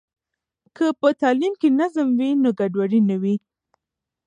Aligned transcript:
که 0.75 0.85
په 0.99 1.09
تعلیم 1.21 1.53
کې 1.61 1.69
نظم 1.79 2.07
وي، 2.19 2.31
نو 2.41 2.49
ګډوډي 2.59 3.01
نه 3.09 3.15
وي. 3.21 3.35